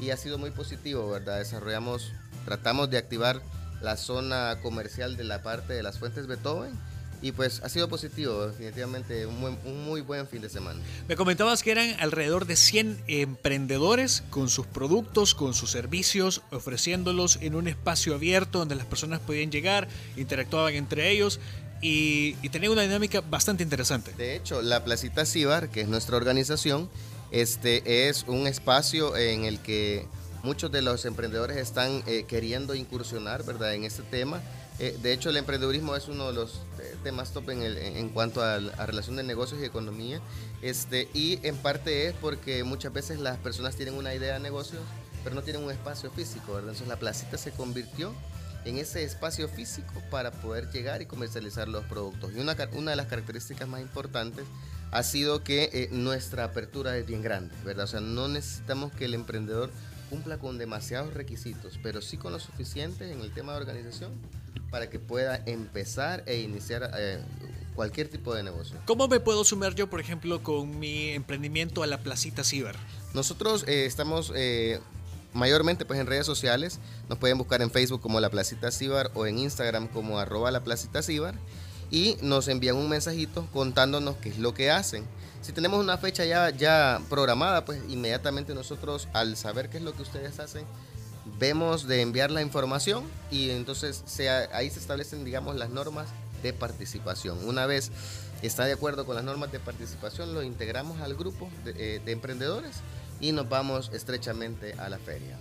[0.00, 1.38] y ha sido muy positivo, ¿verdad?
[1.38, 2.12] Desarrollamos,
[2.44, 3.42] tratamos de activar
[3.80, 6.78] la zona comercial de la parte de las fuentes Beethoven
[7.22, 10.80] y pues ha sido positivo, definitivamente un, buen- un muy buen fin de semana.
[11.08, 17.38] Me comentabas que eran alrededor de 100 emprendedores con sus productos, con sus servicios, ofreciéndolos
[17.40, 21.38] en un espacio abierto donde las personas podían llegar, interactuaban entre ellos
[21.80, 24.12] y, y tenían una dinámica bastante interesante.
[24.16, 26.88] De hecho, la Placita Cibar, que es nuestra organización,
[27.30, 30.06] este es un espacio en el que
[30.42, 33.74] muchos de los emprendedores están eh, queriendo incursionar, ¿verdad?
[33.74, 34.40] En este tema.
[34.78, 38.08] Eh, de hecho, el emprendedurismo es uno de los eh, temas top en, el- en-
[38.08, 40.20] cuanto a, la- relación de negocios y economía.
[40.62, 44.80] Este, y en parte es porque muchas veces las personas tienen una idea de negocios,
[45.22, 46.70] pero no tienen un espacio físico, ¿verdad?
[46.70, 48.12] Entonces la placita se convirtió
[48.64, 52.32] en ese espacio físico para poder llegar y comercializar los productos.
[52.34, 54.44] Y una, una de las características más importantes
[54.90, 57.84] ha sido que eh, nuestra apertura es bien grande, ¿verdad?
[57.84, 59.70] O sea, no necesitamos que el emprendedor
[60.10, 64.12] cumpla con demasiados requisitos, pero sí con lo suficiente en el tema de organización
[64.70, 67.20] para que pueda empezar e iniciar eh,
[67.74, 68.76] cualquier tipo de negocio.
[68.86, 72.76] ¿Cómo me puedo sumar yo, por ejemplo, con mi emprendimiento a la Placita Ciber?
[73.14, 74.80] Nosotros eh, estamos eh,
[75.32, 76.78] mayormente pues en redes sociales.
[77.08, 80.62] Nos pueden buscar en Facebook como La Placita Cibar o en Instagram como arroba La
[80.64, 81.34] Placita Cibar
[81.90, 85.04] y nos envían un mensajito contándonos qué es lo que hacen.
[85.42, 89.92] Si tenemos una fecha ya, ya programada, pues inmediatamente nosotros al saber qué es lo
[89.92, 90.64] que ustedes hacen,
[91.38, 96.08] vemos de enviar la información y entonces se- ahí se establecen, digamos, las normas
[96.42, 97.38] de participación.
[97.46, 97.90] Una vez
[98.42, 102.12] está de acuerdo con las normas de participación, lo integramos al grupo de, eh, de
[102.12, 102.76] emprendedores
[103.20, 105.38] y nos vamos estrechamente a la feria.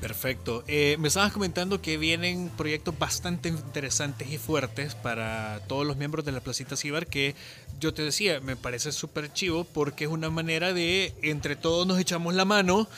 [0.00, 0.62] Perfecto.
[0.68, 6.24] Eh, me estabas comentando que vienen proyectos bastante interesantes y fuertes para todos los miembros
[6.26, 7.34] de la Placita Cibar que
[7.80, 11.98] yo te decía, me parece súper chivo porque es una manera de entre todos nos
[11.98, 12.88] echamos la mano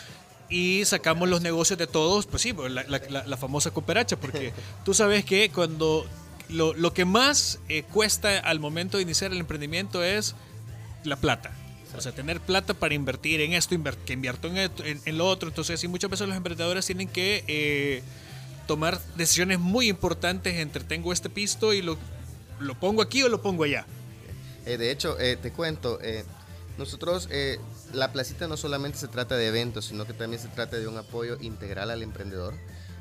[0.51, 4.53] y sacamos los negocios de todos, pues sí, la, la- la- la famosa cooperacha, porque
[4.85, 6.07] tú sabes que cuando
[6.49, 10.35] lo, lo que más eh, cuesta al momento de iniciar el emprendimiento es
[11.05, 11.53] la plata.
[11.97, 13.75] O sea, tener plata para invertir en esto,
[14.05, 15.49] que invierto en, esto- en, en lo otro.
[15.49, 18.03] Entonces, sí, muchas veces los emprendedores tienen que eh,
[18.67, 21.97] tomar decisiones muy importantes entre tengo este pisto y lo,
[22.61, 23.87] lo pongo aquí o lo pongo allá.
[24.67, 26.25] Eh, de hecho, eh, te cuento, eh,
[26.77, 27.59] nosotros, eh,
[27.93, 30.97] la placita no solamente se trata de eventos, sino que también se trata de un
[30.97, 32.55] apoyo integral al emprendedor.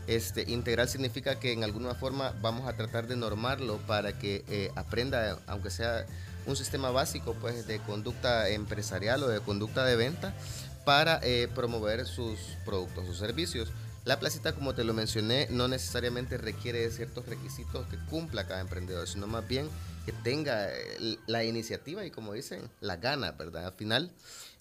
[0.07, 4.71] Este, integral significa que en alguna forma vamos a tratar de normarlo para que eh,
[4.75, 6.05] aprenda, aunque sea
[6.45, 10.33] un sistema básico pues, de conducta empresarial o de conducta de venta,
[10.85, 13.69] para eh, promover sus productos o servicios.
[14.05, 18.61] La placita, como te lo mencioné, no necesariamente requiere de ciertos requisitos que cumpla cada
[18.61, 19.69] emprendedor, sino más bien
[20.05, 23.65] que tenga eh, la iniciativa y como dicen, la gana, ¿verdad?
[23.65, 24.09] Al final,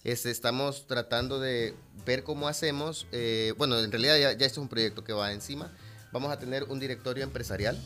[0.03, 1.73] Este, estamos tratando de
[2.05, 3.07] ver cómo hacemos.
[3.11, 5.71] eh, bueno, en realidad ya, ya esto es un proyecto que va encima.
[6.13, 7.77] Vamos a tener un directorio empresarial.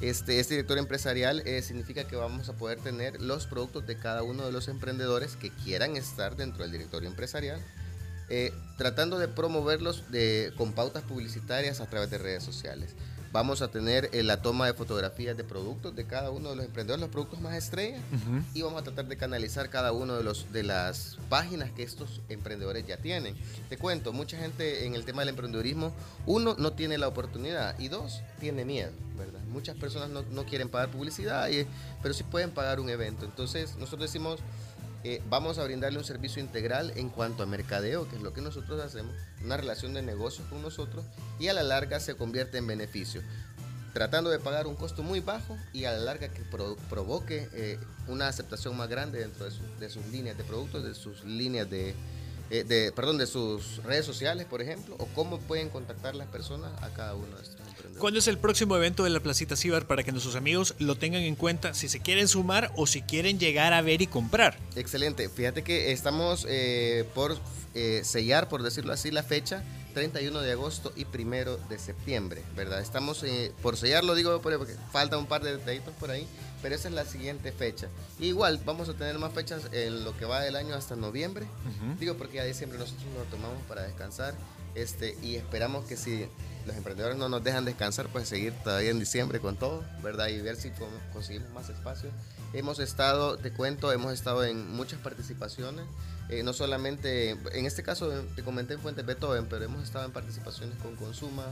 [0.00, 4.22] Este, este directorio empresarial eh, significa que vamos a poder tener los productos de cada
[4.22, 7.60] uno de los emprendedores que quieran estar dentro del directorio empresarial,
[8.28, 12.94] eh, tratando de promoverlos de, con pautas publicitarias a través de redes sociales.
[13.32, 16.64] Vamos a tener eh, la toma de fotografías de productos de cada uno de los
[16.64, 18.00] emprendedores, los productos más estrellas,
[18.54, 22.22] y vamos a tratar de canalizar cada uno de los de las páginas que estos
[22.28, 23.36] emprendedores ya tienen.
[23.68, 25.92] Te cuento, mucha gente en el tema del emprendedurismo,
[26.24, 29.40] uno no tiene la oportunidad y dos tiene miedo, ¿verdad?
[29.48, 31.66] Muchas personas no, no quieren pagar publicidad, y-
[32.02, 33.24] pero sí pueden pagar un evento.
[33.26, 34.40] Entonces nosotros decimos,
[35.08, 38.40] eh, vamos a brindarle un servicio integral en cuanto a mercadeo, que es lo que
[38.40, 41.04] nosotros hacemos, una relación de negocios con nosotros
[41.38, 43.22] y a la larga se convierte en beneficio
[43.92, 47.78] tratando de pagar un costo muy bajo y a la larga que pro- provoque eh,
[48.08, 51.94] una aceptación más grande dentro de, de sus líneas de productos, de sus líneas de,
[52.50, 56.70] eh, de- perdón, de sus redes sociales, por ejemplo, o cómo pueden contactar las personas
[56.82, 57.56] a cada uno de estos.
[57.98, 61.22] ¿Cuándo es el próximo evento de la Placita Cibar para que nuestros amigos lo tengan
[61.22, 64.58] en cuenta si se quieren sumar o si quieren llegar a ver y comprar?
[64.76, 65.28] Excelente.
[65.30, 67.38] Fíjate que estamos eh, por
[67.74, 72.82] eh, sellar, por decirlo así, la fecha 31 de agosto y 1 de septiembre, ¿verdad?
[72.82, 76.26] Estamos eh, por sellarlo, digo, por- porque falta un par de detallitos por ahí,
[76.60, 77.88] pero esa es la siguiente fecha.
[78.20, 81.46] Igual, vamos a tener más fechas en lo que va del año hasta noviembre.
[81.98, 84.34] Digo, porque ya diciembre nosotros nos lo tomamos para descansar
[84.74, 86.26] este, y esperamos que si
[86.66, 90.28] los emprendedores no nos dejan descansar, pues seguir todavía en diciembre con todo, ¿verdad?
[90.28, 92.10] Y ver si con- conseguimos más espacio.
[92.52, 95.84] Hemos estado, te cuento, hemos estado en muchas participaciones,
[96.28, 100.12] eh, no solamente, en este caso te comenté en Fuentes Beethoven, pero hemos estado en
[100.12, 101.44] participaciones con Consuma,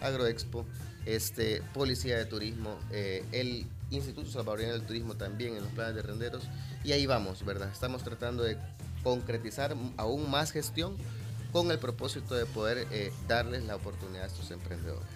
[0.00, 0.66] Agroexpo,
[1.06, 6.02] este, Policía de Turismo, eh, el Instituto Salvadoreño del Turismo también en los planes de
[6.02, 6.44] renderos,
[6.84, 7.70] y ahí vamos, ¿verdad?
[7.72, 8.58] Estamos tratando de
[9.02, 10.96] concretizar aún más gestión
[11.52, 15.06] con el propósito de poder eh, darles la oportunidad a estos emprendedores.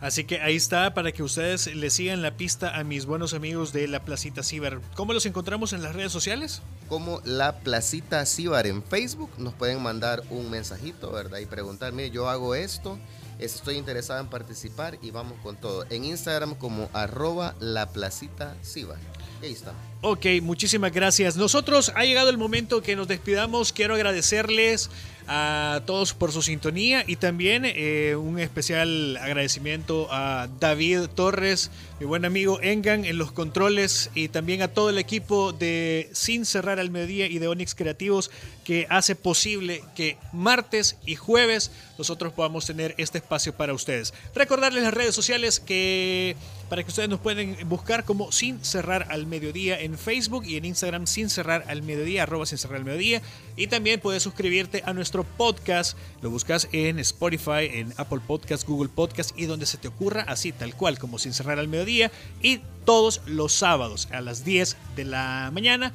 [0.00, 3.74] Así que ahí está para que ustedes le sigan la pista a mis buenos amigos
[3.74, 4.80] de la Placita Ciber.
[4.94, 6.62] ¿Cómo los encontramos en las redes sociales?
[6.88, 11.38] Como la Placita Cibar en Facebook, nos pueden mandar un mensajito, ¿verdad?
[11.38, 12.98] Y preguntar, mire, yo hago esto,
[13.38, 15.84] estoy interesado en participar y vamos con todo.
[15.90, 18.98] En Instagram como arroba la Placita Cibar.
[19.42, 19.74] Y ahí está.
[20.02, 21.36] Ok, muchísimas gracias.
[21.36, 23.74] Nosotros ha llegado el momento que nos despidamos.
[23.74, 24.88] Quiero agradecerles
[25.32, 31.70] a todos por su sintonía y también eh, un especial agradecimiento a David Torres,
[32.00, 36.46] mi buen amigo Engan en los controles y también a todo el equipo de Sin
[36.46, 38.30] Cerrar al Mediodía y de Onyx Creativos
[38.64, 44.14] que hace posible que martes y jueves nosotros podamos tener este espacio para ustedes.
[44.34, 46.34] Recordarles las redes sociales que
[46.68, 50.64] para que ustedes nos pueden buscar como Sin Cerrar al Mediodía en Facebook y en
[50.64, 53.22] Instagram Sin Cerrar al Mediodía, arroba Sin Cerrar al Mediodía.
[53.56, 55.96] Y también puedes suscribirte a nuestro podcast.
[56.22, 60.52] Lo buscas en Spotify, en Apple Podcast, Google Podcast y donde se te ocurra, así
[60.52, 62.10] tal cual como Sin Cerrar al Mediodía.
[62.42, 65.92] Y todos los sábados a las 10 de la mañana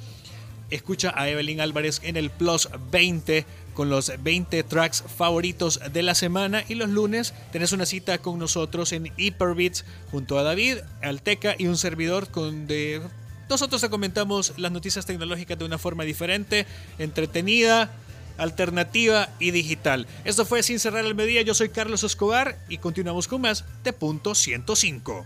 [0.69, 6.15] escucha a Evelyn Álvarez en el Plus 20 con los 20 tracks favoritos de la
[6.15, 11.55] semana y los lunes tenés una cita con nosotros en Hyperbeats junto a David, Alteca
[11.57, 13.01] y un servidor con de
[13.49, 16.65] nosotros te comentamos las noticias tecnológicas de una forma diferente,
[16.97, 17.91] entretenida,
[18.37, 20.07] alternativa y digital.
[20.23, 23.93] Esto fue Sin Cerrar el Mediodía, yo soy Carlos Escobar y continuamos con más de
[23.93, 25.25] Punto 105.